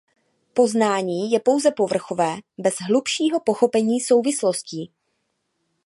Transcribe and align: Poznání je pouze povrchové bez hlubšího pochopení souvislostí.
Poznání 0.53 1.31
je 1.31 1.39
pouze 1.39 1.71
povrchové 1.71 2.35
bez 2.57 2.75
hlubšího 2.87 3.39
pochopení 3.39 3.99
souvislostí. 4.01 4.91